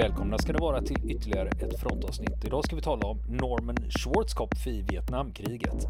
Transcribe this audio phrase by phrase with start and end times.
[0.00, 2.44] Välkomna ska det vara till ytterligare ett frontavsnitt.
[2.44, 5.86] Idag ska vi tala om Norman Schwarzkopf i Vietnamkriget.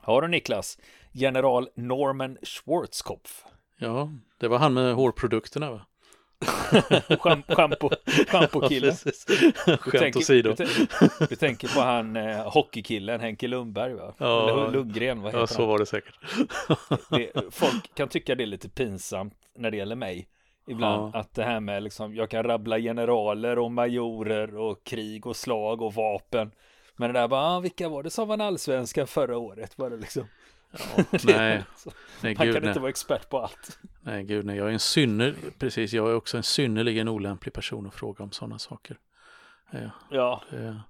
[0.00, 0.78] Hör du Niklas?
[1.12, 3.44] General Norman Schwarzkopf.
[3.78, 5.86] Ja, det var han med hårprodukterna va?
[7.48, 7.90] Schampo,
[8.28, 8.94] schampokillen.
[9.80, 10.54] Skämt åsido.
[10.54, 10.66] Du,
[11.28, 14.14] du, tänker på han eh, hockeykillen Henke Lundberg va?
[14.18, 15.68] Ja, Eller Lundgren, vad heter ja, så han?
[15.68, 16.14] var det säkert.
[17.10, 20.28] Det, folk kan tycka det är lite pinsamt när det gäller mig.
[20.68, 21.18] Ibland Ja.
[21.20, 25.82] att det här med liksom, jag kan rabbla generaler och majorer och krig och slag
[25.82, 26.50] och vapen.
[26.96, 29.78] Men det där bara, ah, vilka var det som vann allsvenskan förra året?
[29.78, 30.26] Var det liksom?
[30.96, 31.64] Ja, nej,
[32.22, 32.68] nej, man gud, kan nej.
[32.68, 33.78] inte vara expert på allt.
[34.00, 34.56] nej, gud, nej.
[34.56, 38.32] Jag är en synner, precis, jag är också en synnerligen olämplig person att fråga om
[38.32, 38.98] sådana saker.
[39.70, 40.80] Ja, Ja, det,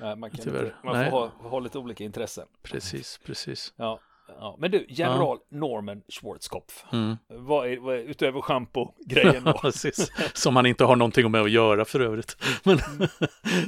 [0.00, 0.64] nej, man, kan Tyvärr.
[0.64, 2.46] inte, man får ha, ha lite olika intressen.
[2.62, 3.72] precis, precis.
[3.76, 4.56] Ja, ja.
[4.58, 6.84] Men du, general Norman Schwarzkopf.
[6.92, 7.16] Mm.
[7.28, 9.72] Vad är, vad är utöver schampo-grejen då?
[10.34, 12.36] Som man inte har någonting med att göra för övrigt.
[12.64, 12.78] Men,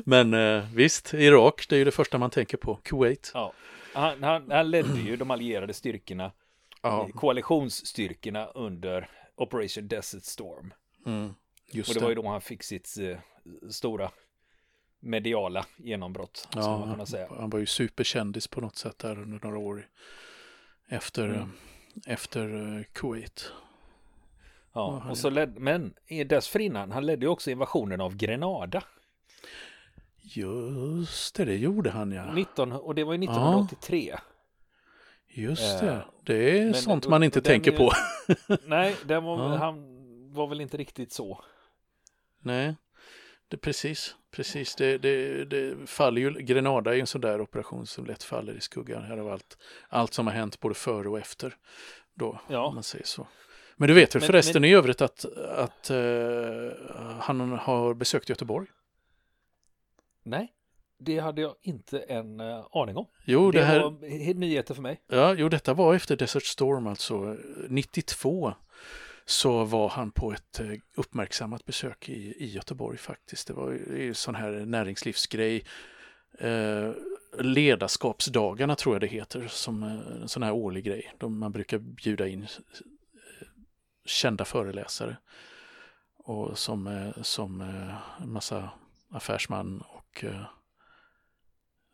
[0.05, 2.75] men eh, visst, Irak, det är ju det första man tänker på.
[2.83, 3.31] Kuwait.
[3.35, 3.53] Ja.
[3.95, 6.33] Han, han, han ledde ju de allierade styrkorna,
[6.83, 10.75] Ja, koalitionsstyrkorna under Operation Desert Storm.
[11.07, 11.35] mm,
[11.73, 13.19] just Och det var ju då han fick sitt eh,
[13.71, 14.11] stora
[15.01, 17.29] mediala genombrott, ska man Ja, säga.
[17.39, 19.89] han var ju superkändis på något sätt där under några år
[20.89, 21.41] efter, Mm.
[21.41, 23.53] eh, efter eh, Kuwait.
[24.73, 25.95] Ja, han och så led, men
[26.27, 28.83] dessförinnan, han ledde ju också invasionen av Grenada.
[30.27, 32.33] Just det, det gjorde han ja.
[32.33, 34.17] 19, och det var ju 1983.
[35.29, 37.91] Just Eh, det, det är men- sånt man inte tänker är- på.
[38.67, 39.57] Nej, det var, Ja.
[39.57, 39.85] han
[40.33, 41.45] var väl inte riktigt så.
[42.43, 42.75] Nej,
[43.49, 44.75] det, precis, precis.
[44.75, 48.53] Det, det, det faller ju, Grenada är ju en sån där operation som lätt faller
[48.53, 49.59] i skuggan här av allt,
[49.89, 51.57] allt som har hänt både före och efter.
[52.15, 52.67] Då, Ja.
[52.67, 53.27] om man säger så.
[53.77, 55.25] Men du vet väl Men- förresten i övrigt att,
[55.57, 55.97] att eh,
[57.21, 58.67] han har besökt Göteborg?
[60.25, 60.53] Nej,
[60.99, 63.07] det hade jag inte en uh, aning om.
[63.25, 65.01] Jo, det det här, var he- nyheter för mig.
[65.09, 67.37] Ja, jo, detta var efter Desert Storm alltså.
[67.69, 68.55] 92
[69.27, 73.47] så var han på ett eh, uppmärksammat besök i, i Göteborg faktiskt.
[73.47, 75.65] Det var ju en sån här näringslivsgrej.
[76.39, 76.91] Eh,
[77.39, 81.13] ledarskapsdagarna tror jag det heter, som eh, en sån här årlig grej.
[81.19, 82.49] De, man brukar bjuda in eh,
[84.05, 85.17] kända föreläsare
[86.17, 88.71] och som, eh, som eh, massa
[89.11, 89.83] affärsman
[90.15, 90.45] och eh,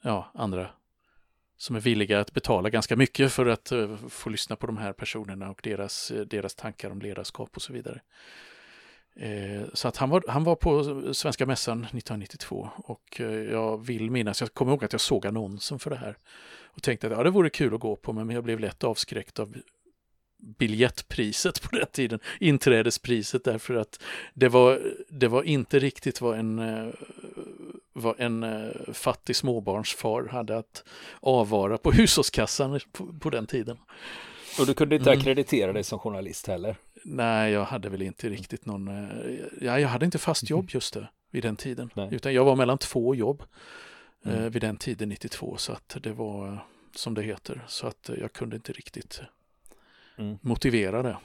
[0.03, 0.71] ja, andra
[1.57, 4.93] som är villiga att betala ganska mycket för att eh, få lyssna på de här
[4.93, 8.01] personerna och deras, eh, deras tankar om ledarskap och så vidare.
[9.73, 13.21] Så att han var, han var på Svenska Mässan 1992 och
[13.51, 16.17] jag vill minnas, jag kommer ihåg att jag såg annonsen för det här
[16.65, 19.39] och tänkte att ja, det vore kul att gå på men jag blev lätt avskräckt
[19.39, 19.57] av
[20.59, 24.03] biljettpriset på den tiden, inträdespriset därför att
[24.35, 26.59] det var, det var inte riktigt vad en,
[28.01, 30.85] vad en eh, fattig småbarnsfar hade att
[31.21, 33.79] avvara på hushållskassan på, på den tiden.
[34.61, 35.21] Och du kunde inte Mm.
[35.21, 36.77] akkreditera dig som journalist heller.
[37.05, 40.95] Nej, jag hade väl inte riktigt någon, eh, ja, jag hade inte fast jobb just
[40.95, 42.09] det vid den tiden, Nej.
[42.13, 43.43] utan jag var mellan två jobb
[44.25, 44.51] eh, Mm.
[44.51, 46.59] vid den tiden 92 så att det var eh,
[46.95, 49.21] som det heter så att jag kunde inte riktigt
[50.19, 50.39] Mm.
[50.43, 51.17] motivera det.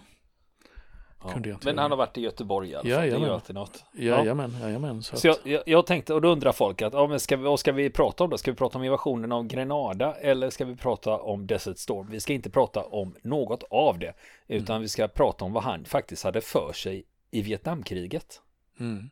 [1.27, 1.33] Ja.
[1.33, 1.81] Kunde jag inte Men göra.
[1.81, 2.89] han har varit i Göteborg i alla fall.
[2.89, 3.29] Det är ju Jajamän.
[3.31, 3.83] alltid något.
[3.93, 5.03] Jajamän, jajamän.
[5.03, 7.37] Så, Så att, jag, jag, jag tänkte, och då undrar folk att, ja men ska
[7.37, 8.37] vi, vad ska vi prata om då?
[8.37, 12.07] Ska vi prata om invasionen av Grenada eller ska vi prata om Desert Storm?
[12.11, 14.13] Vi ska inte prata om något av det,
[14.47, 18.41] utan vi ska prata om vad han faktiskt hade för sig i Vietnamkriget.
[18.79, 19.09] mm,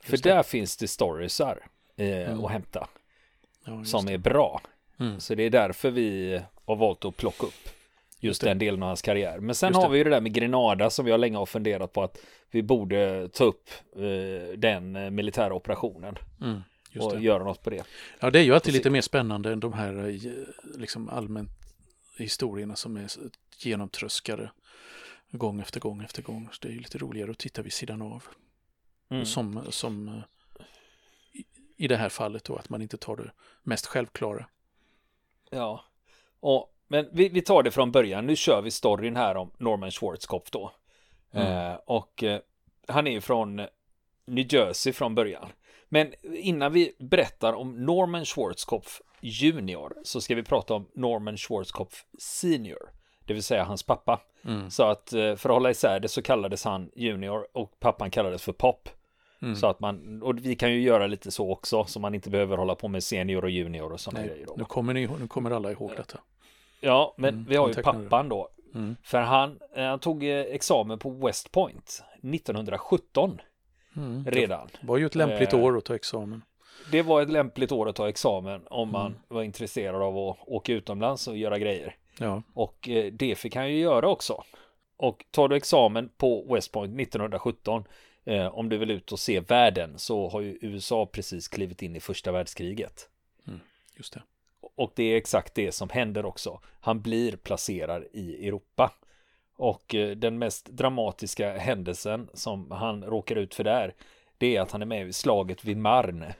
[0.00, 1.58] För där finns det storiesar
[1.96, 2.44] eh, Mm.
[2.44, 2.88] att hämta
[3.64, 4.60] ja, just som är bra.
[5.00, 5.20] Mm.
[5.20, 7.68] Så det är därför vi har valt att plocka upp
[8.26, 9.40] just, den delen av hans karriär.
[9.40, 12.02] Men sen har vi ju det där med Grenada som jag länge har funderat på
[12.02, 12.18] att
[12.50, 16.60] vi borde ta upp eh, den eh, militära operationen Mm,
[16.90, 17.22] just och det.
[17.22, 17.84] göra något på det.
[18.20, 20.20] Ja, det är ju alltid lite mer spännande än de här eh,
[20.78, 21.50] liksom allmänt
[22.18, 23.06] historierna som är
[23.58, 24.50] genomtröskade
[25.30, 26.48] gång efter gång efter gång.
[26.52, 28.24] Så det är ju lite roligare att titta vid sidan av.
[29.10, 29.24] Mm.
[29.26, 30.14] Som, som eh,
[31.32, 31.44] i-
[31.76, 33.30] i det här fallet då, att man inte tar det
[33.62, 34.46] mest självklara.
[35.50, 35.84] Ja,
[36.40, 38.26] och, men vi, vi tar det från början.
[38.26, 40.72] Nu kör vi storyn här om Norman Schwarzkopf då.
[41.32, 41.72] Mm.
[41.72, 42.40] Eh, och eh,
[42.88, 43.56] han är ju från
[44.26, 45.48] New Jersey från början.
[45.88, 52.04] Men innan vi berättar om Norman Schwarzkopf junior så ska vi prata om Norman Schwarzkopf
[52.18, 52.90] senior.
[53.26, 54.20] Det vill säga hans pappa.
[54.44, 54.70] Mm.
[54.70, 58.42] Så att eh, för att hålla isär det så kallades han junior och pappan kallades
[58.42, 58.88] för pop.
[59.42, 59.56] Mm.
[59.56, 62.56] Så att man, och vi kan ju göra lite så också, så man inte behöver
[62.56, 64.46] hålla på med senior och junior och sådana grejer.
[64.56, 66.18] Nu kommer, ni, nu kommer alla ihåg detta.
[66.84, 68.48] Ja, men mm, vi har ju pappan då.
[68.74, 68.96] Mm.
[69.02, 73.40] För han, eh, han tog eh, examen på West Point 1917.
[73.96, 74.24] Mm.
[74.24, 74.68] Redan.
[74.80, 76.42] Det var ju ett lämpligt eh, år att ta examen.
[76.90, 79.18] Det var ett lämpligt år att ta examen om man mm.
[79.28, 81.96] var intresserad av att åka utomlands och göra grejer.
[82.18, 82.42] Ja.
[82.54, 84.44] Och det fick han ju göra också.
[84.96, 87.84] Och tar du examen på West Point 1917
[88.24, 91.96] eh, om du vill ut och se världen så har ju USA precis klivit in
[91.96, 93.08] i första världskriget.
[93.46, 93.60] Mm,
[93.96, 94.22] just det.
[94.76, 96.60] Och det är exakt det som händer också.
[96.80, 98.92] Han blir placerad i Europa.
[99.56, 103.94] Och eh, den mest dramatiska händelsen som han råkar ut för där
[104.38, 106.34] det är att han är med i slaget vid Marne.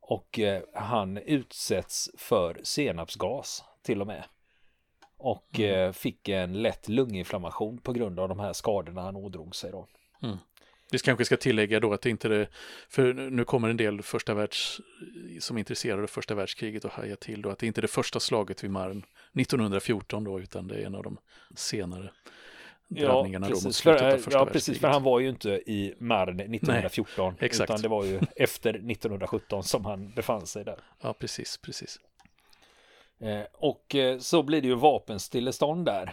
[0.00, 4.24] Och eh, han utsätts för senapsgas till och med.
[5.16, 5.86] Och mm.
[5.86, 9.86] Eh, fick en lätt lunginflammation på grund av de här skadorna han ådrog sig då.
[10.22, 10.36] Mm.
[10.90, 12.48] Vi kanske ska tillägga då att det inte är,
[12.88, 14.80] för nu kommer en del första världs,
[15.40, 17.88] som är intresserade av första världskriget och haja till då, att det inte är det
[17.88, 19.02] första slaget vid Marne
[19.34, 21.18] 1914 då, utan det är en av de
[21.56, 22.10] senare
[22.88, 25.28] drabbningarna ja, precis, då mot slutet för, av första Ja, precis, för han var ju
[25.28, 27.70] inte i Marne 1914, Nej, exakt.
[27.70, 30.78] utan det var ju efter 1917 som han befann sig där.
[31.00, 31.98] Ja, precis, precis.
[33.20, 36.12] Eh, och eh, så blir det ju vapenstillestånd där.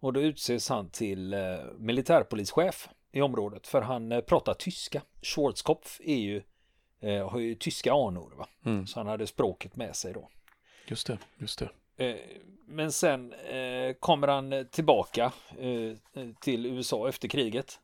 [0.00, 1.40] Och då utses han till eh,
[1.78, 5.02] militärpolischef i området för han pratar tyska.
[5.22, 6.42] Schwarzkopf är ju,
[7.28, 8.48] har ju tyska anor va.
[8.64, 8.86] Mm.
[8.86, 10.28] Så han hade språket med sig då.
[10.86, 11.68] Just det, just det.
[12.66, 13.34] Men sen
[14.00, 15.32] kommer han tillbaka
[16.40, 17.80] till USA efter kriget.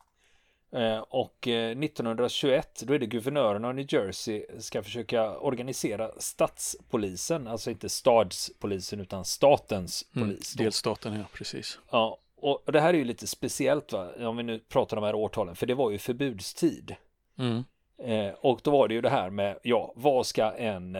[0.76, 7.48] Eh, och 1921 eh, då är det guvernören av New Jersey ska försöka organisera stadspolisen,
[7.48, 10.52] alltså inte stadspolisen utan statens mm, polis.
[10.52, 11.78] Delstaten, ja precis.
[11.90, 15.06] Ja, och det här är ju lite speciellt va, om vi nu pratar om de
[15.06, 16.96] här årtalen, för det var ju förbudstid.
[17.38, 17.64] Mm.
[17.98, 20.96] Eh, och då var det ju det här med, ja, vad ska en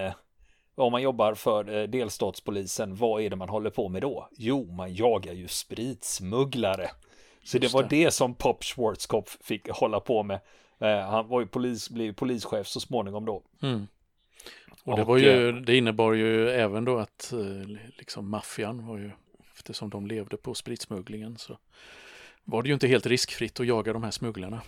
[0.75, 4.29] om man jobbar för delstatspolisen, vad är det man håller på med då?
[4.37, 6.91] Jo, man jagar ju spritsmugglare.
[7.45, 8.11] Så det var det.
[8.11, 10.41] som Pop Schwarzkopf fick hålla på med.
[10.79, 13.43] Eh, han var ju polis, blev polischef så småningom då.
[13.63, 13.87] Mm.
[14.85, 17.69] Och det, var ju, eh, det innebar ju även då att eh,
[17.99, 19.11] liksom maffian var ju,
[19.55, 21.59] eftersom de levde på spritsmugglingen så
[22.45, 24.63] var det ju inte helt riskfritt att jaga de här smugglarna.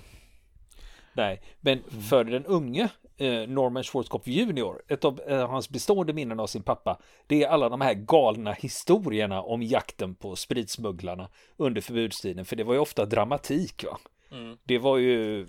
[1.14, 2.02] Nej, men mm.
[2.02, 4.82] för den unge eh, Norman Schwarzkopf Jr.
[4.88, 8.52] Ett av eh, hans bestående minnen av sin pappa Det är alla de här galna
[8.52, 13.98] historierna om jakten på spritsmugglarna Under förbudstiden För det var ju ofta dramatik va
[14.30, 14.56] mm.
[14.64, 15.46] Det var ju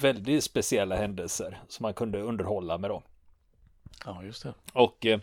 [0.00, 3.02] Väldigt speciella händelser Som man kunde underhålla med då
[4.04, 5.20] Ja just det Och eh,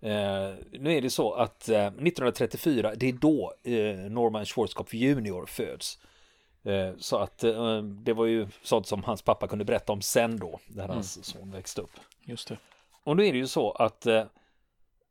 [0.00, 3.52] eh nu är det så att 1934 Det är då
[4.10, 5.46] Norman Schwarzkopf Jr.
[5.46, 5.98] föds
[6.62, 10.38] Eh, så att eh, det var ju sånt som hans pappa kunde berätta om sen
[10.38, 10.94] då, när mm.
[10.94, 11.90] hans son växte upp.
[12.24, 12.58] Just det.
[13.04, 14.24] Och nu är det ju så att eh,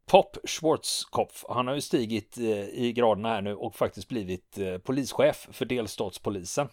[0.06, 5.66] Pop Schwarzkopf, han har ju stigit i graderna här nu och faktiskt blivit polischef för
[5.66, 6.70] delstatspolisen.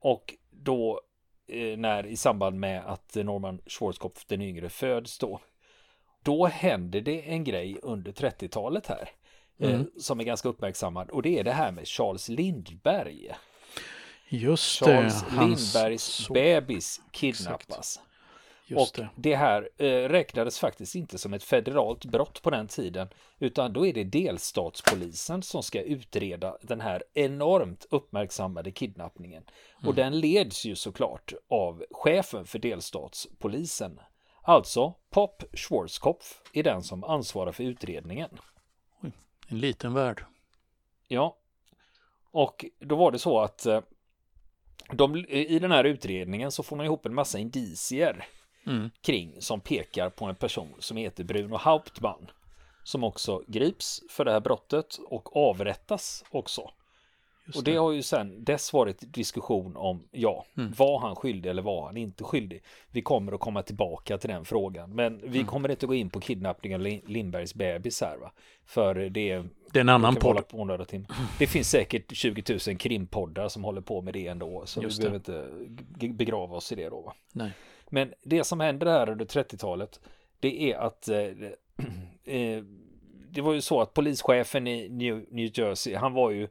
[0.00, 1.00] Och då
[1.76, 5.40] när i samband med att Norman Schwarzkopf den yngre föds då.
[6.22, 9.10] Då händer det en grej under 30-talet här.
[9.60, 9.90] Mm.
[9.98, 13.30] som är ganska uppmärksammad och det är det här med Charles Lindberg.
[14.28, 16.32] Just Charles det, Lindbergs så...
[16.32, 18.00] bebis kidnappas.
[18.76, 19.08] och det.
[19.16, 23.08] det här eh, räknades faktiskt inte som ett federalt brott på den tiden
[23.38, 29.42] utan då är det delstatspolisen som ska utreda den här enormt uppmärksammade kidnappningen.
[29.42, 29.88] Mm.
[29.88, 34.00] Och den leds ju såklart av chefen för delstatspolisen.
[34.42, 38.30] Alltså Pop Schwarzkopf är den som ansvarar för utredningen.
[39.02, 39.12] Oj,
[39.48, 40.24] en liten värld.
[41.08, 41.36] Ja.
[42.30, 43.80] Och då var det så att eh,
[44.92, 48.26] de, I den här utredningen så får man ihop en massa indicier
[48.66, 48.90] mm.
[49.00, 52.30] kring som pekar på en person som heter Bruno Hauptmann
[52.84, 56.70] som också grips för det här brottet och avrättas också.
[57.44, 60.72] Just och det, det, har ju sen dess varit diskussion om, ja, mm.
[60.76, 62.62] var han skyldig eller var han inte skyldig?
[62.90, 65.46] Vi kommer att komma tillbaka till den frågan, men vi mm.
[65.46, 68.32] kommer inte gå in på kidnappningen av Lindbergs bebis här, va?
[68.66, 70.48] För det, det är en annan podd.
[70.48, 70.86] På några
[71.38, 75.04] Det finns säkert 20 000 krimpoddar som håller på med det ändå, så Just vi
[75.04, 75.20] det.
[75.20, 75.48] behöver
[75.94, 77.00] inte begrava oss i det då.
[77.00, 77.14] Va?
[77.32, 77.50] Nej.
[77.88, 80.00] Men det som händer här under 30-talet,
[80.40, 81.16] det är att eh,
[82.24, 82.64] eh,
[83.30, 86.48] det var ju så att polischefen i New, New Jersey, han var ju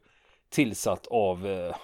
[0.52, 1.76] tillsatt av eh,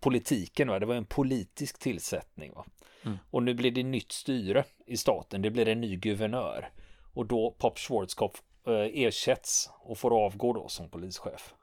[0.00, 0.68] politiken.
[0.68, 0.78] Va?
[0.78, 2.52] Det var en politisk tillsättning.
[2.54, 2.64] Va?
[3.04, 3.18] Mm.
[3.30, 5.42] Och nu blir det nytt styre i staten.
[5.42, 6.70] Det blir en ny guvernör.
[7.14, 11.54] Och då Pop Schwarzkopf eh, ersätts och får avgå då som polischef.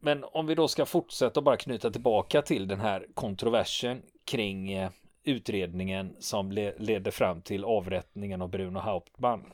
[0.00, 4.72] men om vi då ska fortsätta och bara knyta tillbaka till den här kontroversen kring
[4.72, 4.90] eh,
[5.24, 9.52] utredningen som le ledde fram till avrättningen av Bruno Hauptmann.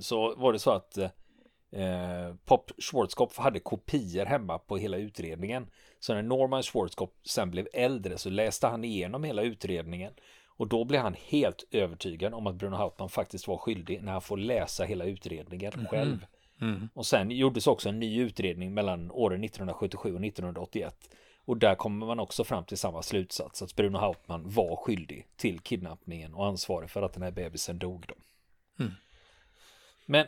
[0.00, 0.98] Så var det så att
[1.72, 5.66] eh, Pop Schwarzkopf hade kopior hemma på hela utredningen.
[6.00, 10.12] Så när Norman Schwarzkopf sen blev äldre så läste han igenom hela utredningen
[10.46, 14.22] och då blev han helt övertygad om att Bruno Hauptmann faktiskt var skyldig när han
[14.22, 15.86] får läsa hela utredningen mm.
[15.86, 16.26] själv.
[16.60, 16.88] Mm.
[16.94, 21.10] Och sen gjordes också en ny utredning mellan åren 1977 och 1981.
[21.44, 25.60] Och där kommer man också fram till samma slutsats att Bruno Hauptmann var skyldig till
[25.60, 28.04] kidnappningen och ansvarig för att den här bebisen dog.
[28.08, 28.14] Då.
[28.84, 28.92] Mm.
[30.06, 30.26] Men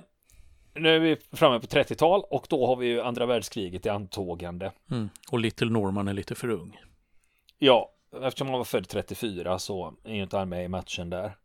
[0.74, 4.72] nu är vi framme på 30-tal och då har vi ju andra världskriget i antågande.
[4.90, 5.08] Mm.
[5.30, 6.80] Och Little Norman är lite för ung.
[7.58, 7.90] Ja,
[8.22, 11.36] eftersom han var född 34 så är ju inte han med i matchen där.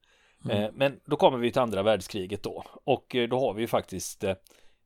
[0.46, 0.64] Mm.
[0.64, 3.68] Eh, men då kommer vi till andra världskriget då och eh, då har vi ju
[3.68, 4.36] faktiskt eh,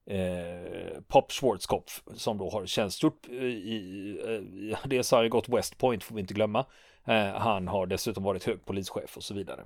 [0.06, 6.04] eh, Pop Schwarzkopf som då har tjänstgjort i, i dels har han gått West Point
[6.04, 6.66] får vi inte glömma.
[7.06, 9.64] Eh, han har dessutom varit hög polischef och så vidare.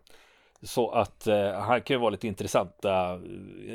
[0.62, 3.18] Så att eh, han kan ju vara lite intressanta.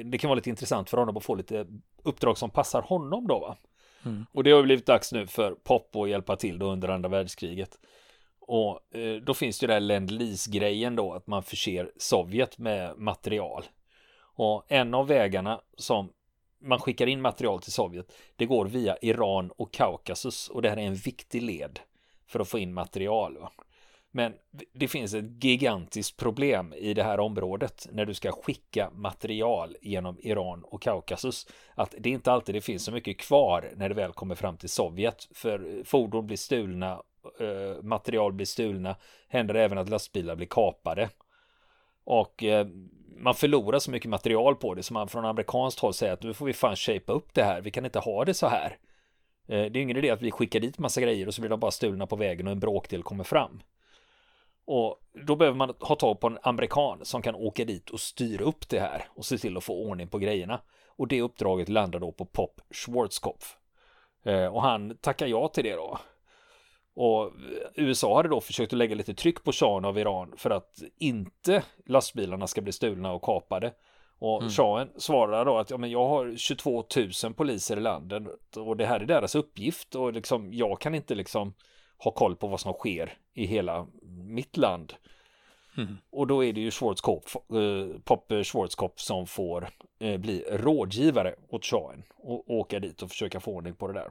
[0.05, 1.67] Det kan vara lite intressant för honom att få lite
[2.03, 3.57] uppdrag som passar honom då va.
[4.05, 4.27] Mm.
[4.33, 7.09] Och det har ju blivit dags nu för Pop att hjälpa till då under andra
[7.09, 7.79] världskriget.
[8.41, 10.11] Och eh, då finns det ju där Lend
[10.51, 13.65] grejen då att man förser Sovjet med material.
[14.35, 16.13] Och en av vägarna som
[16.61, 20.77] man skickar in material till Sovjet det går via Iran och Kaukasus och det här
[20.77, 21.81] är en viktig led
[22.27, 23.39] för att få in material.
[23.39, 23.53] Va?
[24.15, 24.33] Men
[24.73, 30.17] det finns ett gigantiskt problem i det här området när du ska skicka material genom
[30.21, 31.47] Iran och Kaukasus.
[31.75, 34.69] Att det inte alltid det finns så mycket kvar när det väl kommer fram till
[34.69, 35.29] Sovjet.
[35.35, 37.03] För fordon blir stulna,
[37.41, 38.97] eh, material blir stulna,
[39.29, 41.09] händer även att lastbilar blir kapade.
[42.05, 42.67] Och eh,
[43.17, 46.35] man förlorar så mycket material på det som man från amerikanskt håll säger att nu
[46.35, 47.61] får vi fan shapea upp det här.
[47.61, 48.79] Vi kan inte ha det så här.
[49.49, 51.61] Eh, det är ingen idé att vi skickar dit massa grejer och så blir de
[51.61, 53.61] bara stulna på vägen och en bråkdel kommer fram.
[54.65, 58.45] Och då behöver man ha tag på en amerikan som kan åka dit och styra
[58.45, 60.61] upp det här och se till att få ordning på grejerna.
[60.97, 63.57] Och det uppdraget landar då på Pop Schwarzkopf.
[64.25, 65.99] Eh, och han tackar ja till det då.
[66.95, 67.33] Och
[67.75, 71.63] USA hade då försökt att lägga lite tryck på shahen av Iran för att inte
[71.87, 73.73] lastbilarna ska bli stulna och kapade.
[74.19, 74.51] Och mm.
[74.51, 76.85] shahen svarar då att ja, men jag har 22
[77.25, 78.23] 000 poliser i landet
[78.57, 81.55] och det här är deras uppgift och liksom jag kan inte liksom
[82.05, 83.87] ha koll på vad som sker i hela
[84.25, 84.95] mitt land.
[85.77, 85.97] Mm.
[86.11, 89.69] Och då är det ju Schwarzkopf, eh, Pop Schwarzkopf som får
[89.99, 94.11] eh, bli rådgivare åt shahen och åka dit och försöka få ordning på det där.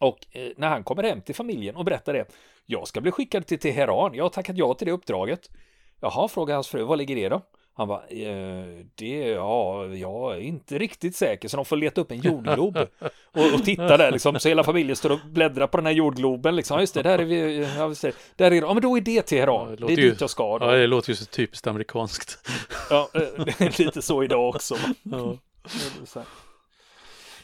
[0.00, 2.24] Och eh, när han kommer hem till familjen och berättar det,
[2.66, 5.50] jag ska bli skickad till Teheran, jag har tackat ja till det uppdraget.
[6.00, 7.42] Jaha, frågar hans fru, vad ligger det då?
[7.74, 12.10] Han bara, eh, det, ja, jag är inte riktigt säker, så de får leta upp
[12.10, 12.76] en jordglob
[13.32, 16.56] och, och titta där liksom, så hela familjen står och bläddrar på den här jordgloben
[16.56, 18.82] liksom, ja, just det, där är vi, ja, just det, där är det, ja men
[18.82, 20.66] då är det Teheran, ja, det, det är dit jag ska då.
[20.66, 22.48] Ja, det låter ju så typiskt amerikanskt.
[22.90, 24.76] ja, eh, lite så idag också.
[25.02, 25.36] Ja.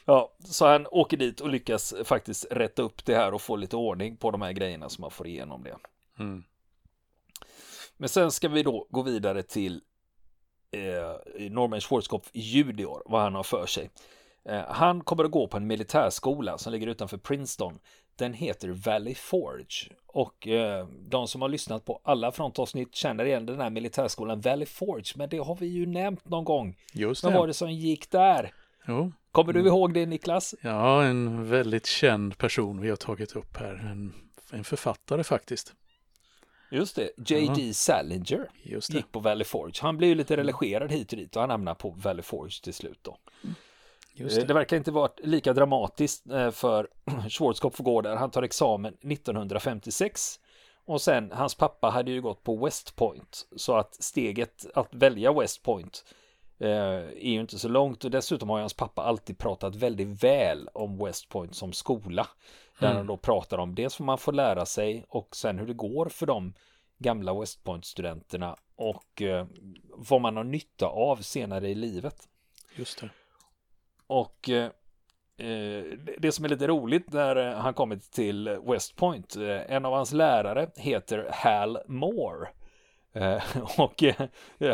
[0.05, 3.77] Ja, så han åker dit och lyckas faktiskt rätta upp det här och få lite
[3.77, 5.77] ordning på de här grejerna som man får igenom det.
[6.19, 6.45] Mm.
[7.97, 9.81] Men sen ska vi då gå vidare till
[10.71, 13.91] eh, Norman Schwarzkopf junior, vad han har för sig.
[14.49, 17.79] Eh, han kommer att gå på en militärskola som ligger utanför Princeton.
[18.17, 23.47] Den heter Valley Forge och eh, de som har lyssnat på alla frontavsnitt känner igen
[23.47, 26.77] den här militärskolan Valley Forge, men det har vi ju nämnt någon gång.
[26.93, 27.29] Just det.
[27.29, 28.53] Vad var det som gick där?
[28.89, 29.13] Jo.
[29.33, 30.55] Kommer du ihåg det Niklas?
[30.63, 33.75] Ja, en väldigt känd person vi har tagit upp här.
[33.75, 34.15] En,
[34.53, 35.75] en författare faktiskt.
[36.71, 37.63] Just det, J.D.
[37.63, 37.73] Ja.
[37.73, 38.97] Salinger Just det.
[38.97, 39.75] gick på Valley Forge.
[39.81, 42.75] Han blev ju lite religerad hit och dit och han hamnade på Valley Forge till
[42.75, 43.19] slut då.
[44.13, 44.45] Just det.
[44.45, 46.89] det verkar inte vara lika dramatiskt eh, för
[47.31, 48.17] Schwarzkopf går där.
[48.17, 50.41] Han tar examen 1956
[50.85, 55.33] och sen hans pappa hade ju gått på West Point så att steget att välja
[55.33, 56.05] West Point
[56.59, 60.69] eh, är ju inte så långt och dessutom har hans pappa alltid pratat väldigt väl
[60.73, 62.27] om West Point som skola.
[62.79, 62.97] Där mm.
[62.97, 66.09] han då pratar om dels vad man får lära sig och sen hur det går
[66.09, 66.55] för de
[66.99, 69.47] gamla West Point-studenterna och eh,
[69.89, 72.29] vad man har nytta av senare i livet.
[72.77, 73.09] Just det.
[74.07, 74.65] Och eh,
[75.39, 75.85] eh
[76.19, 79.93] det som är lite roligt när eh, han kommit till West Point, eh, en av
[79.93, 82.49] hans lärare heter Hal Moore.
[83.79, 84.03] Och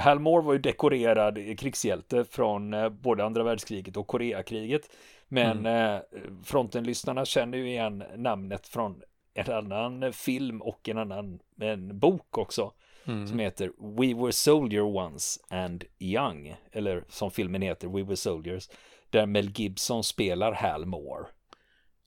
[0.00, 4.90] Hal Moore var ju dekorerad krigshjälte från både andra världskriget och Koreakriget.
[5.32, 5.94] Men mm.
[5.94, 6.00] eh,
[6.44, 9.02] frontenlyssnarna känner ju igen namnet från
[9.34, 12.72] en annan film och en annan en bok också.
[13.06, 13.26] Mm.
[13.26, 16.56] Som heter We Were Soldier Once and Young.
[16.72, 18.70] Eller som filmen heter We Were Soldiers.
[19.10, 21.26] där Mel Gibson spelar Hal Moore.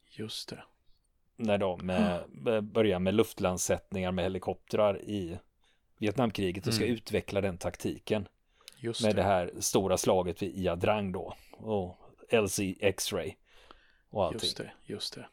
[0.10, 0.64] Just det.
[1.38, 5.38] När de eh, börjar med luftlandsättningar med helikoptrar i
[6.00, 6.96] Vietnamkriget och ska Mm.
[6.96, 8.28] utveckla den taktiken.
[8.78, 9.22] Just Med det.
[9.22, 11.34] det här stora slaget vid Ia Drang då.
[11.52, 11.98] Och
[12.30, 13.36] LC X-ray.
[14.10, 14.40] Och allting.
[14.42, 14.72] Just det.
[14.86, 15.28] Just det.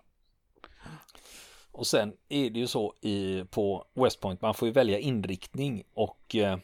[1.73, 5.83] Och sen är det ju så i, på West Point, man får ju välja inriktning
[5.95, 6.59] och eh,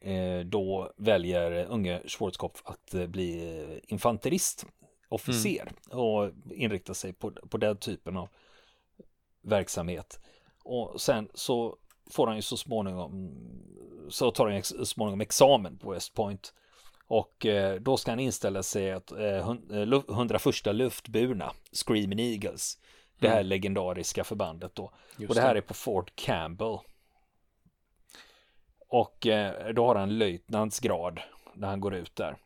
[0.00, 4.66] eh, då väljer unge Schwarzkopf att eh, bli infanterist,
[5.08, 8.28] officer och inrikta sig på, på den typen av
[9.42, 10.20] verksamhet.
[10.64, 11.76] Och sen så
[12.10, 13.30] får han ju så småningom
[14.08, 16.54] så tar han ju så småningom examen på West Point
[17.10, 22.20] och eh, då ska han inställa sig att eh, hun- eh, lu- 101 luftburna Screaming
[22.20, 22.78] Eagles
[23.18, 24.92] det här legendariska förbandet då.
[25.16, 26.78] Just och det här är på Fort Campbell.
[28.88, 31.20] Och eh, då har han löjtnantsgrad
[31.54, 32.36] när han går ut där.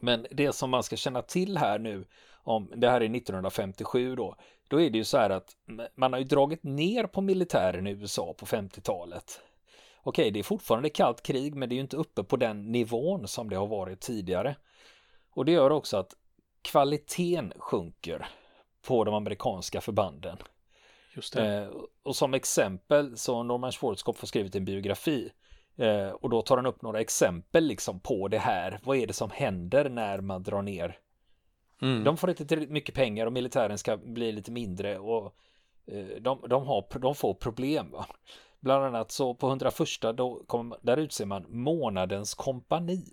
[0.00, 4.36] Men det som man ska känna till här nu, om det här är 1957 då,
[4.68, 5.56] då är det ju så här att
[5.94, 9.40] man har ju dragit ner på militären i USA på 50-talet.
[10.08, 13.28] Okej, det är fortfarande kallt krig, men det är ju inte uppe på den nivån
[13.28, 14.56] som det har varit tidigare.
[15.30, 16.14] Och det gör också att
[16.62, 18.26] kvaliteten sjunker
[18.86, 20.36] på de amerikanska förbanden.
[21.14, 21.56] Just det.
[21.56, 21.70] Eh,
[22.02, 25.32] och som exempel så Norman Schwarzkopf har skrivit en biografi
[25.76, 28.80] eh, och då tar han upp några exempel liksom på det här.
[28.82, 30.98] Vad är det som händer när man drar ner?
[31.82, 32.04] Mm.
[32.04, 35.36] De får inte tillräckligt mycket pengar och militären ska bli lite mindre och
[35.86, 37.90] eh, de, de, har, de får problem.
[37.90, 38.06] Va?
[38.66, 39.76] Bland annat så på 101
[40.14, 43.04] då kom, där utser man månadens kompani.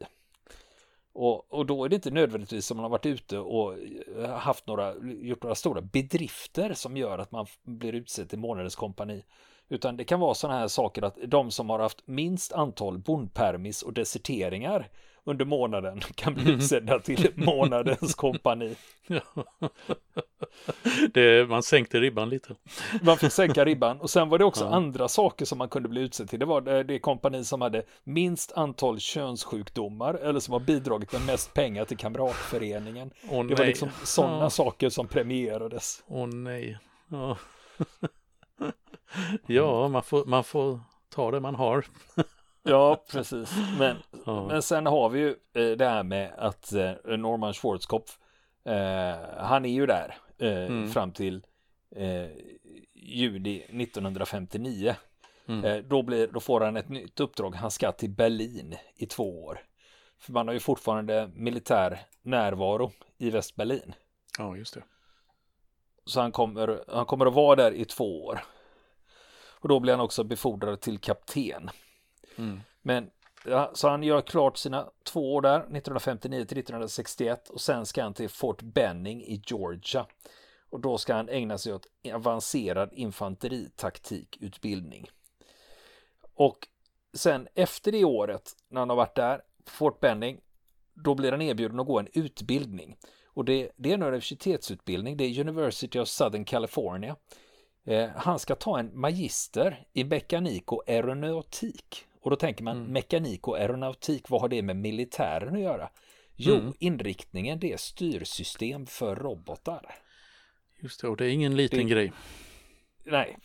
[1.14, 3.78] Och, och då är det inte nödvändigtvis som man har varit ute och
[4.18, 8.76] eh, haft några, gjort några stora bedrifter som gör att man blir utsedd till månadens
[8.76, 9.24] kompani.
[9.74, 13.82] Utan det kan vara sådana här saker att de som har haft minst antal bondpermis
[13.82, 14.90] och deserteringar
[15.24, 18.76] under månaden kan bli utsedda till månadens kompani.
[21.14, 22.56] det, man sänkte ribban lite.
[23.02, 24.70] Man fick sänka ribban och sen var det också Ja.
[24.76, 26.40] andra saker som man kunde bli utsedd till.
[26.40, 31.26] Det var det, det kompani som hade minst antal könssjukdomar eller som har bidragit med
[31.26, 33.12] mest pengar till kamratföreningen.
[33.30, 33.68] Åh Det var nej.
[33.68, 34.50] liksom sådana Ja.
[34.50, 36.04] saker som premierades.
[36.08, 36.78] Åh nej.
[37.08, 37.38] Ja.
[39.48, 41.86] ja, man får, man får ta det man har.
[42.66, 43.54] Ja, precis.
[43.80, 44.48] Men, Ja.
[44.48, 48.18] men sen har vi ju eh, det här med att eh, Norman Schwarzkopf,
[48.66, 50.90] eh, han är ju där eh, Mm.
[50.90, 51.46] fram till
[51.96, 52.28] eh,
[52.94, 54.96] juli 1959.
[55.48, 55.66] Mm.
[55.66, 57.56] Eh, då, blir, då får han ett nytt uppdrag.
[57.56, 59.60] Han ska till Berlin i två år.
[60.20, 63.94] För man har ju fortfarande militär närvaro i Västberlin.
[64.38, 64.84] Ja, just det.
[66.06, 68.40] Så han kommer, han kommer att vara där i två år.
[69.64, 71.70] Och då blir han också befordrad till kapten.
[72.36, 72.62] Mm.
[72.82, 73.10] Men
[73.46, 78.04] ja, så han gör klart sina två år där, 1959 till 1961 och sen ska
[78.04, 80.06] han till Fort Benning i Georgia.
[80.70, 85.10] Och då ska han ägna sig åt avancerad infanteritaktikutbildning.
[86.34, 86.68] Och
[87.14, 90.42] sen efter det året, när han har varit där, Fort Benning,
[90.94, 92.98] då blir han erbjuden att gå en utbildning.
[93.26, 97.16] Och det, det är en universitetsutbildning, det är University of Southern California.
[97.86, 102.06] Eh, han ska ta en magister i mekanik och aeronautik.
[102.22, 102.92] Och då tänker man Mm.
[102.94, 105.90] mekanik och aeronautik, vad har det med militären att göra?
[106.36, 106.74] Jo, Mm.
[106.80, 109.96] inriktningen det är styrsystem för robotar.
[110.80, 112.12] Just det, och det är ingen liten Det- grej.
[113.06, 113.38] Nej,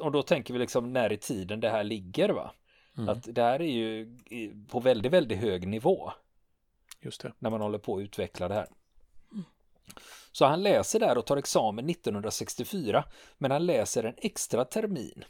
[0.00, 2.52] och då tänker vi liksom när i tiden det här ligger va?
[2.96, 3.08] Mm.
[3.08, 4.18] Att det här är ju
[4.68, 6.12] på väldigt, väldigt hög nivå
[7.00, 7.32] Just det.
[7.38, 8.68] när man håller på att utveckla det här.
[10.36, 13.04] Så han läser där och tar examen 1964,
[13.38, 15.24] men han läser en extra termin.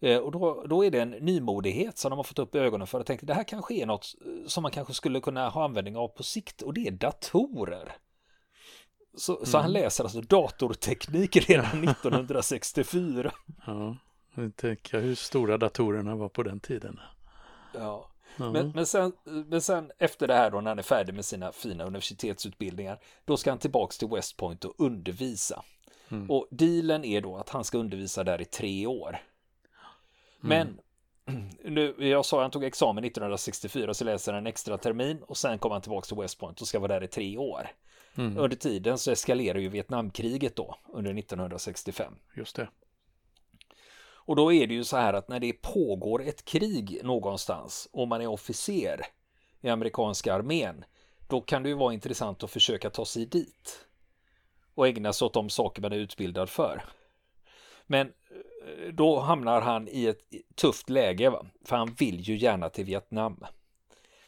[0.00, 3.00] Eh, Och då, då är det en nymodighet som de har fått upp ögonen för
[3.00, 5.96] och tänkte det här kanske är något eh, som man kanske skulle kunna ha användning
[5.96, 7.96] av på sikt och det är datorer.
[9.16, 13.32] Så, så han läser alltså datorteknik redan 1964.
[13.66, 13.96] Ja,
[14.34, 17.00] jag tänker hur stora datorerna var på den tiden.
[17.74, 18.10] Ja.
[18.36, 18.52] Ja.
[18.52, 21.52] Men, men, sen, men sen efter det här då när han är färdig med sina
[21.52, 25.62] fina universitetsutbildningar då ska han tillbaks till West Point och undervisa.
[26.08, 26.30] Mm.
[26.30, 29.18] Och dealen är då att han ska undervisa där i tre år.
[30.40, 30.80] Men
[31.64, 35.36] nu, jag sa att han tog examen 1964 så läser han en extra termin och
[35.36, 37.68] sen kommer han tillbaks till West Point och ska vara där i tre år.
[38.16, 38.38] Mm.
[38.38, 42.12] Under tiden så eskalerar ju Vietnamkriget då under 1965.
[42.34, 42.68] Just det.
[44.26, 48.08] Och då är det ju så här att när det pågår ett krig någonstans och
[48.08, 49.06] man är officer
[49.60, 50.84] i amerikanska armén,
[51.28, 53.86] då kan det ju vara intressant att försöka ta sig dit
[54.74, 56.84] och ägna sig åt de saker man är utbildad för.
[57.86, 60.20] Men eh, då hamnar han i ett
[60.54, 61.46] tufft läge, va?
[61.64, 63.44] för han vill ju gärna till Vietnam.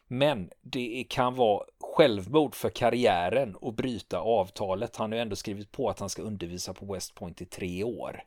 [0.07, 4.97] Men det kan vara självmord för karriären och bryta avtalet.
[4.97, 7.85] Han har ju ändå skrivit på att han ska undervisa på West Point i tre
[7.85, 8.23] år.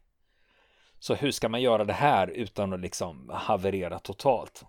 [1.01, 4.65] Så hur ska man göra det här utan att liksom haverera totalt?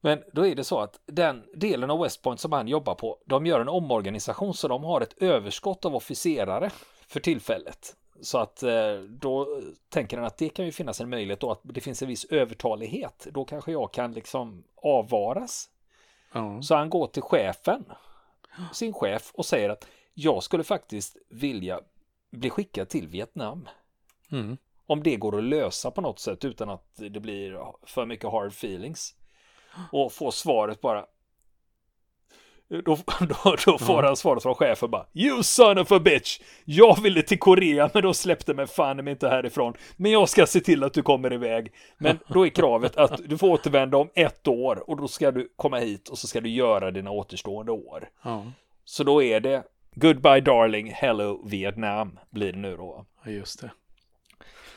[0.00, 3.18] Men då är det så att den delen av West Point som han jobbar på,
[3.24, 6.70] de gör en omorganisation så de har ett överskott av officerare
[7.06, 7.96] för tillfället.
[8.20, 11.60] Så att eh, då tänker han att det kan ju finnas en möjlighet då att
[11.62, 13.26] det finns en viss övertalighet.
[13.30, 15.70] Då kanske jag kan liksom avvaras.
[16.32, 16.62] Ja.
[16.62, 17.84] Så han går till chefen,
[18.72, 21.80] sin chef och säger att jag skulle faktiskt vilja
[22.30, 23.68] bli skickad till Vietnam.
[24.32, 24.56] Mm.
[24.86, 28.48] Om det går att lösa på något sätt utan att det blir för mycket hard
[28.48, 29.14] feelings.
[29.92, 31.06] Och få svaret bara
[32.68, 32.80] då,
[33.44, 36.40] då, då får han svaret från chefen bara You son of a bitch!
[36.64, 39.74] Jag ville till Korea men då släppte mig fan mig inte härifrån.
[39.96, 41.72] Men jag ska se till att du kommer iväg.
[41.98, 45.52] Men då är kravet att du får återvända om ett år och då ska du
[45.56, 48.08] komma hit och så ska du göra dina återstående år.
[48.22, 48.46] Ja.
[48.84, 49.62] Så då är det
[49.94, 53.06] Goodbye darling, hello Vietnam blir det nu då.
[53.26, 53.70] Just det.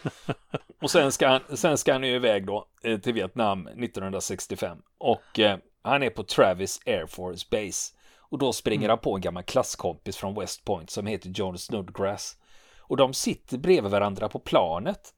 [0.81, 5.39] och sen ska, han, sen ska han ju iväg då eh, till Vietnam 1965 och
[5.39, 7.95] eh, han är på Travis Air Force Base.
[8.17, 8.89] Och då springer mm.
[8.89, 12.37] han på en gammal klasskompis från West Point som heter John Snodgrass.
[12.77, 15.13] Och de sitter bredvid varandra på planet.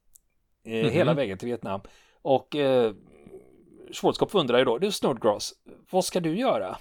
[0.65, 0.89] Eh, mm -hmm.
[0.89, 1.81] Hela vägen till Vietnam.
[2.21, 2.93] Och eh,
[3.91, 5.53] Schwarzkopf undrar ju då, du Snodgrass,
[5.89, 6.77] vad ska du göra?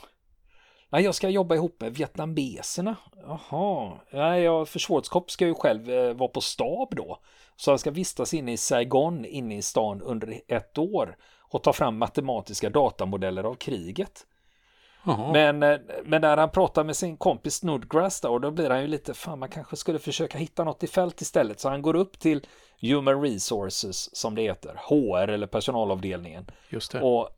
[0.93, 2.97] Nej, jag ska jobba ihop med vietnameserna.
[3.27, 7.19] Jaha, nej, jag, för Schwarzkopf ska ju själv eh, vara på stab då.
[7.57, 11.73] Så han ska vistas inne i Saigon, inne i stan under ett år och ta
[11.73, 14.27] fram matematiska datamodeller av kriget.
[15.33, 18.87] Men, eh, men när han pratar med sin kompis Snodgrass då, då blir han ju
[18.87, 21.61] lite, fan man kanske skulle försöka hitta något i fält istället.
[21.61, 22.47] Så han går upp till
[22.81, 26.47] Human Resources som det heter, HR eller personalavdelningen.
[26.69, 27.01] Just det.
[27.01, 27.29] Och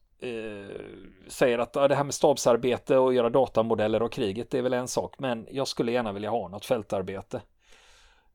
[1.28, 4.72] säger att ja, det här med stabsarbete och göra datamodeller av kriget det är väl
[4.72, 7.42] en sak, men jag skulle gärna vilja ha något fältarbete.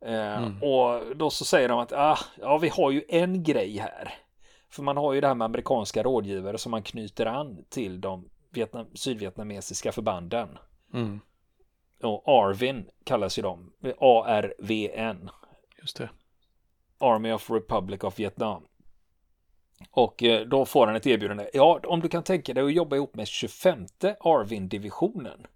[0.02, 0.63] Eh, mm.
[0.63, 4.13] Och då så säger de att ah, ja, vi har ju en grej här.
[4.69, 8.30] För man har ju det här med amerikanska rådgivare som man knyter an till de
[8.50, 10.58] Vietnam, sydvietnamesiska förbanden.
[10.93, 11.19] Mm.
[12.04, 13.71] Och Arvin kallas ju de.
[14.00, 15.30] ARVN.
[15.82, 16.10] Just det.
[17.00, 18.63] Army of Republic of Vietnam.
[19.92, 21.50] Och eh, då får han ett erbjudande.
[21.54, 23.86] Ja, om du kan tänka dig att jobba ihop med 25
[24.20, 25.48] Arvin-divisionen.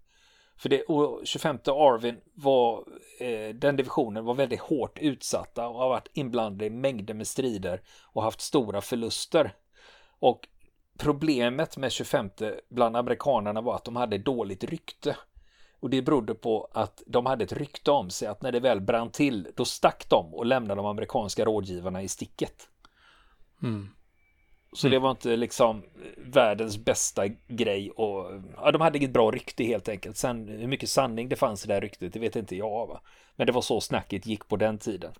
[0.56, 0.84] För det,
[1.24, 2.84] 25 Arvin var,
[3.20, 7.80] eh, den divisionen var väldigt hårt utsatta och har varit inblandade i mängder med strider
[8.12, 9.54] och haft stora förluster.
[10.18, 10.48] Och
[10.98, 12.30] problemet med 25
[12.68, 15.16] bland amerikanerna var att de hade dåligt rykte.
[15.80, 18.80] Och det berodde på att de hade ett rykte om sig att när det väl
[18.80, 22.68] brann till, då stack de och lämnade de amerikanska rådgivarna i sticket.
[23.62, 23.88] Mm.
[24.72, 24.94] Så mm.
[24.94, 25.82] det var inte liksom
[26.16, 30.16] världens bästa grej och ja, de hade inget bra rykte helt enkelt.
[30.16, 32.86] Sen hur mycket sanning det fanns i det här ryktet, det vet inte jag.
[32.86, 33.00] Va?
[33.36, 35.12] Men det var så snacket gick på den tiden.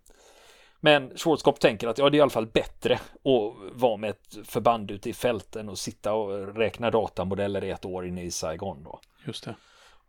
[0.80, 4.38] Men Schwarzkopf tänker att ja, det är i alla fall bättre att vara med ett
[4.44, 8.82] förband ute i fälten och sitta och räkna datamodeller i ett år inne i Saigon
[8.84, 9.00] då.
[9.26, 9.54] Just det.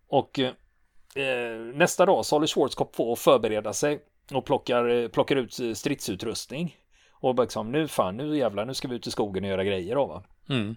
[0.08, 3.99] Och eh, nästa dag så håller Schwarzkopf på att förbereda sig
[4.34, 6.77] och plockar, plockar ut stridsutrustning
[7.23, 9.95] och liksom, nu fan, nu jävlar, nu ska vi ut i skogen och göra grejer
[9.95, 10.23] då va.
[10.49, 10.75] Mm.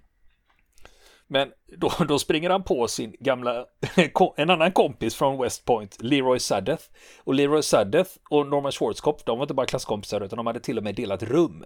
[1.27, 3.67] Men då, då springer han på sin gamla,
[4.37, 6.85] en annan kompis från West Point, Leroy Sudeth.
[7.25, 10.79] Och Leroy Sudeth och Norman Schwarzkopf, de var inte bara klasskompisar utan de hade till
[10.79, 11.65] och med delat rum.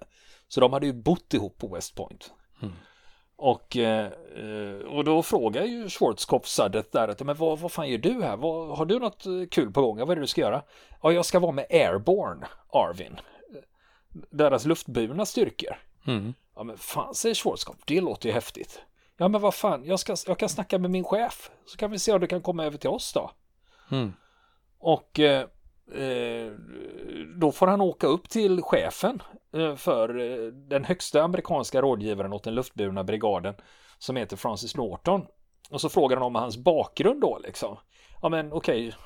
[0.49, 2.33] Så de hade ju bott ihop på West Point.
[2.63, 2.75] Mm.
[3.37, 4.11] Och, eh,
[4.89, 8.37] och då frågar ju Schwarzkopf Sudeth där att men vad, vad fan gör du här?
[8.37, 9.99] Vad, har du något kul på gång?
[9.99, 10.63] Vad är det du ska göra?
[11.03, 13.21] Ja, jag ska vara med Airborne, Arvin
[14.13, 15.77] deras luftburna styrkor.
[16.07, 16.35] Mm.
[16.55, 18.83] Ja men fan säger Schwarzkopf, det låter ju häftigt.
[19.17, 21.51] Ja men vad fan, jag, ska, jag kan snacka med min chef.
[21.67, 23.31] Så kan vi se om du kan komma över till oss då.
[23.91, 24.13] Mm.
[24.79, 25.41] Och eh,
[25.95, 26.53] eh,
[27.37, 32.45] då får han åka upp till chefen eh, för eh, den högsta amerikanska rådgivaren åt
[32.45, 33.55] den luftburna brigaden
[33.99, 35.27] som heter Francis Norton.
[35.71, 37.77] Och så frågar han om hans bakgrund då liksom.
[38.23, 39.01] Ja men okej, okay,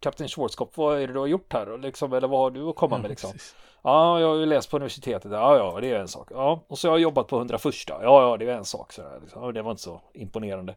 [0.00, 1.78] kapten Schwarzkopf, vad är det du har gjort här?
[1.78, 3.32] Liksom, eller vad har du att komma med liksom?
[3.32, 3.54] Precis.
[3.82, 5.32] Ja, jag har ju läst på universitetet.
[5.32, 6.28] Ja, ja, det är en sak.
[6.30, 7.74] Ja, och så har jag jobbat på 101.
[7.88, 8.92] Ja, ja, det är en sak.
[8.92, 9.54] Så där, liksom.
[9.54, 10.74] Det var inte så imponerande.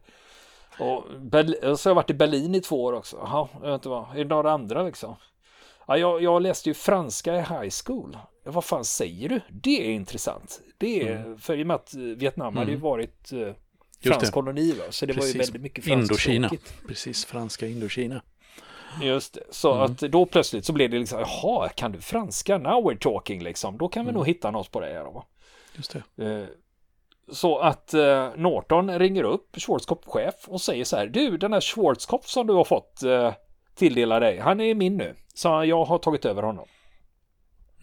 [0.78, 1.04] Och
[1.78, 3.16] så har jag varit i Berlin i två år också.
[3.16, 4.10] Jaha, jag vet inte vad.
[4.10, 5.16] Är det några andra liksom?
[5.86, 8.16] Ja, jag, jag läste ju franska i high school.
[8.44, 9.40] Ja, vad fan säger du?
[9.50, 10.60] Det är intressant.
[10.78, 11.38] Det är, mm.
[11.38, 12.56] för i och med att Vietnam mm.
[12.56, 12.84] hade ju mm.
[12.84, 13.48] varit eh,
[14.00, 14.84] fransk koloni, va?
[14.90, 15.34] så det Precis.
[15.34, 16.50] var ju väldigt mycket Indokina.
[16.88, 18.22] Precis, franska Indokina.
[19.02, 19.40] Just det.
[19.50, 19.84] Så mm.
[19.84, 22.58] att då plötsligt så blev det liksom, jaha, kan du franska?
[22.58, 23.78] Now we're talking liksom.
[23.78, 24.18] Då kan vi mm.
[24.18, 25.24] nog hitta något på det här då.
[25.76, 26.48] Just det.
[27.32, 31.06] så att eh, Norton ringer upp Schwarzkopf chef och säger så här.
[31.06, 33.32] Du, den här Schwarzkopf som du har fått eh,
[33.74, 35.16] tilldela dig, han är min nu.
[35.34, 36.66] Så jag har tagit över honom.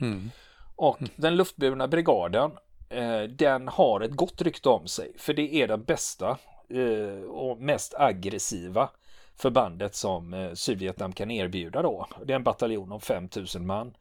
[0.02, 0.32] Mm.
[0.76, 2.52] Och den luftburna brigaden,
[2.90, 5.14] eh, den har ett gott rykte om sig.
[5.18, 6.38] För det är den bästa
[6.70, 8.90] eh, och mest aggressiva
[9.38, 12.08] förbandet som eh, Sydvietnam kan erbjuda då.
[12.26, 13.94] Det är en bataljon om 5000 man.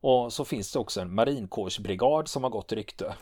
[0.00, 3.14] Och så finns det också en marinkårsbrigad som har gott rykte.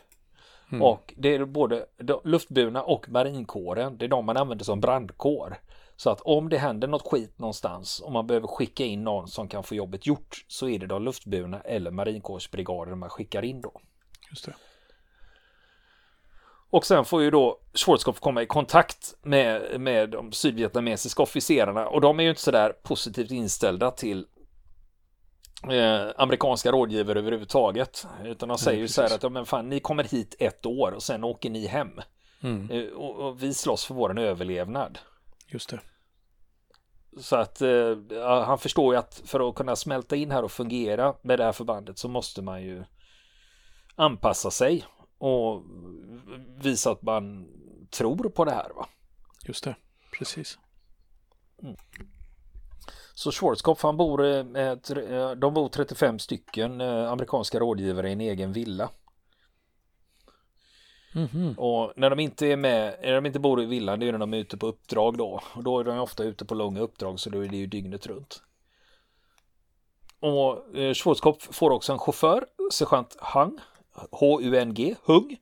[0.73, 0.83] Mm.
[0.83, 5.57] Och det är både de luftburna och marinkåren, det är de man använder som brandkår.
[5.97, 9.49] Så att om det händer något skit någonstans och man behöver skicka in någon som
[9.49, 13.81] kan få jobbet gjort så är det de luftburna eller marinkårsbrigaden man skickar in då.
[14.31, 14.55] Just det.
[16.73, 22.01] Och sen får ju då Schwarzkopf komma i kontakt med, med de sydvietnamesiska officerarna och
[22.01, 24.27] de är ju inte sådär positivt inställda till
[25.71, 28.07] eh, amerikanska rådgivare överhuvudtaget.
[28.25, 30.93] Utan de säger ju så här att ja, men fan, ni kommer hit ett år
[30.93, 32.01] och sen åker ni hem.
[32.43, 32.71] Mm.
[32.71, 34.99] Eh, och, och vi slåss för våran överlevnad.
[35.47, 35.81] Just det.
[37.21, 37.97] Så att eh,
[38.45, 41.53] han förstår ju att för att kunna smälta in här och fungera med det här
[41.53, 42.85] förbandet så måste man ju
[43.97, 44.85] anpassa sig
[45.23, 45.63] och
[46.63, 47.49] visa att man
[47.91, 48.71] tror på det här.
[48.77, 48.89] Va?
[49.47, 49.77] Just det.
[50.19, 50.59] Precis.
[53.15, 58.13] Så Schwarzkopf han bor eh, med, eh, de bor 35 stycken eh, amerikanska rådgivare i
[58.13, 58.91] en egen villa.
[61.15, 61.55] Mhm.
[61.59, 64.19] Och när de inte är med, när de inte bor i villan, det är när
[64.19, 65.41] de är ute på uppdrag då.
[65.55, 68.07] Och då är de ofta ute på långa uppdrag så då är det ju dygnet
[68.07, 68.43] runt.
[70.21, 73.59] Och eh, Schwarzkopf får också en chaufför, sergeant Hung,
[74.11, 75.37] H-U-N-G, Hung.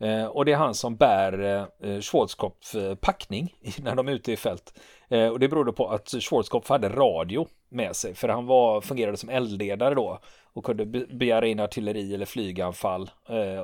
[0.00, 4.36] Eh, och det är han som bär eh, Schwarzkopf packning när de är ute i
[4.36, 4.78] fält.
[5.08, 9.16] Eh, och det berodde på att Schwarzkopf hade radio med sig, för han var, fungerade
[9.16, 10.20] som eldledare då
[10.52, 13.10] och kunde be- begära in artilleri eller flyganfall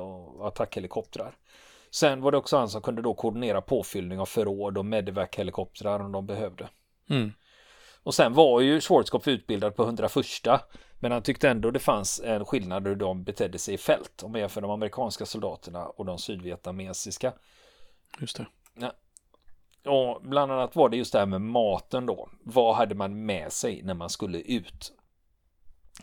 [0.00, 1.34] och attackhelikoptrar.
[1.90, 6.12] Sen var det också han som kunde då koordinera påfyllning av förråd och medevac-helikoptrar om
[6.12, 6.68] de behövde.
[7.10, 7.32] Mm.
[8.02, 10.12] Och sen var ju Schwarzkopf utbildad på 101
[11.00, 14.32] men han tyckte ändå det fanns en skillnad hur de betedde sig i fält om
[14.32, 17.32] man jämför de amerikanska soldaterna och de sydvietnamesiska.
[18.20, 18.46] Just det.
[19.90, 22.28] Och bland annat var det just det här med maten då.
[22.44, 24.92] Vad hade man med sig när man skulle ut?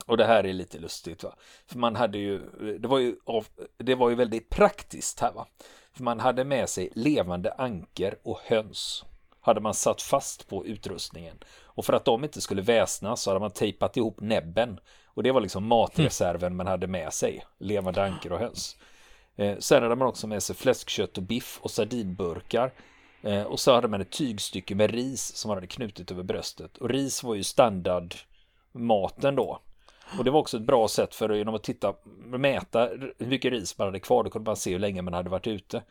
[0.05, 1.35] Och det här är lite lustigt va.
[1.67, 2.39] För man hade ju,
[2.79, 5.47] det var ju, av, det var ju väldigt praktiskt här va.
[5.93, 9.05] För man hade med sig levande anker och höns.
[9.41, 11.37] Hade man satt fast på utrustningen.
[11.75, 14.79] Och för att de inte skulle väsnas så hade man tejpat ihop näbben.
[15.05, 17.45] Och det var liksom matreserven man hade med sig.
[17.57, 18.77] Levande anker och höns.
[19.35, 22.73] Eh, sen hade man också med sig fläskkött och biff och sardinburkar.
[23.21, 26.77] Eh, och så hade man ett tygstycke med ris som man hade knutit över bröstet.
[26.77, 29.59] Och ris var ju standardmaten då.
[30.17, 31.93] Och det var också ett bra sätt för genom att titta,
[32.25, 35.29] mäta hur mycket ris man hade kvar, då kunde man se hur länge man hade
[35.29, 35.83] varit ute.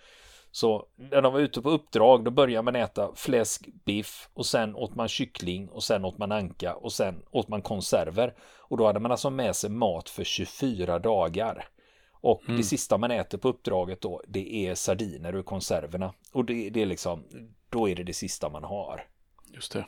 [0.55, 4.75] Så när de var ute på uppdrag, då började man äta fläsk, biff och sen
[4.75, 8.35] åt man kyckling och sen åt man anka och sen åt man konserver.
[8.59, 11.69] Och då hade man alltså med sig mat för 24 dagar.
[12.13, 16.15] Och det sista man äter på uppdraget då, det är sardiner ur konserverna.
[16.33, 17.25] Och det, det är liksom,
[17.69, 19.07] då är det det sista man har.
[19.55, 19.87] Just det.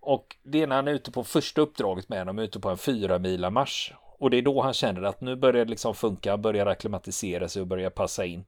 [0.00, 2.78] Och det är när han är ute på första uppdraget med dem, ute på en
[2.78, 3.92] fyra mila marsch.
[4.20, 7.62] Och det är då han känner att nu börjar det liksom funka, börjar acklimatisera sig
[7.62, 8.44] och börjar passa in.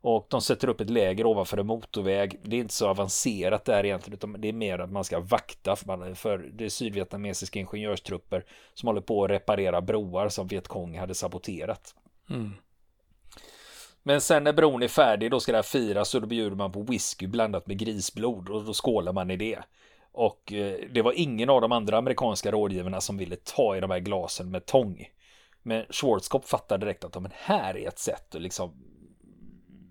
[0.00, 2.40] Och de sätter upp ett läger ovanför en motorväg.
[2.42, 5.76] Det är inte så avancerat där egentligen, utan det är mer att man ska vakta
[5.76, 10.98] för, man, för det är sydvietnamesiska ingenjörstrupper som håller på att reparera broar som Vietkong
[10.98, 11.94] hade saboterat.
[12.30, 12.52] Mm.
[14.02, 16.72] Men sen när bron är färdig, då ska det här firas och då bjuder man
[16.72, 19.58] på whisky blandat med grisblod och då skålar man i det.
[20.12, 23.90] Och eh, det var ingen av de andra amerikanska rådgivarna som ville ta i de
[23.90, 25.06] här glasen med tång.
[25.62, 28.72] Men Schwarzkopf fattade direkt att men här är ett sätt att liksom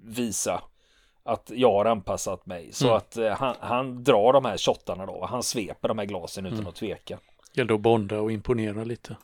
[0.03, 0.63] visa
[1.23, 2.71] att jag har anpassat mig.
[2.73, 2.97] Så Mm.
[2.97, 5.25] att eh, han, han drar de här shottarna då.
[5.25, 7.19] Han sveper de här glasen utan att tveka.
[7.53, 9.17] Gällde att bonda och imponera lite.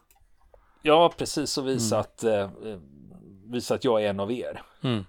[0.81, 2.49] Ja, precis och visa att eh, eh,
[3.45, 4.61] visa att jag är en av er.
[4.83, 5.05] Mm.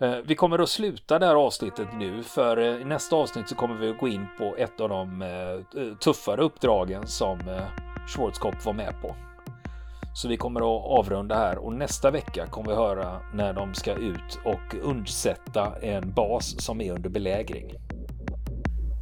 [0.00, 3.54] Eh, vi kommer att sluta det här avsnittet nu för eh, i nästa avsnitt så
[3.54, 7.38] kommer vi att gå in på ett av de eh, tuffare uppdragen som
[8.08, 9.16] Schwarzkopf var med på.
[10.14, 13.92] Så vi kommer att avrunda här och nästa vecka kommer vi höra när de ska
[13.92, 17.74] ut och undsätta en bas som är under belägring.